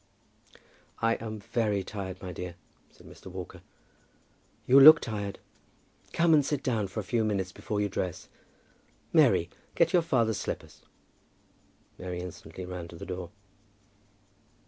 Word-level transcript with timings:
"I 0.97 1.13
am 1.23 1.37
very 1.41 1.83
tired, 1.83 2.23
my 2.23 2.31
dear," 2.31 2.55
said 2.89 3.05
Mr. 3.05 3.27
Walker. 3.27 3.61
"You 4.65 4.79
look 4.79 4.99
tired. 4.99 5.37
Come 6.11 6.33
and 6.33 6.43
sit 6.43 6.63
down 6.63 6.87
for 6.87 6.99
a 6.99 7.03
few 7.03 7.23
minutes 7.23 7.51
before 7.51 7.79
you 7.81 7.87
dress. 7.87 8.27
Mary, 9.13 9.51
get 9.75 9.93
your 9.93 10.01
father's 10.01 10.39
slippers." 10.39 10.81
Mary 11.99 12.19
instantly 12.19 12.65
ran 12.65 12.87
to 12.87 12.95
the 12.95 13.05
door. 13.05 13.29